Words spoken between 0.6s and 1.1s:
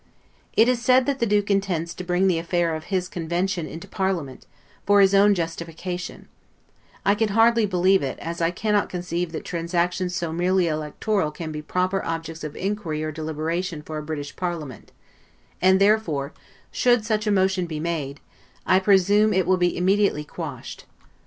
is said